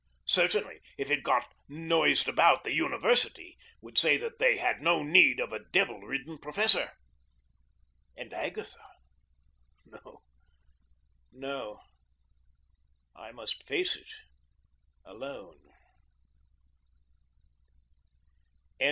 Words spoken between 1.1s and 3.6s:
it got noised abroad, the university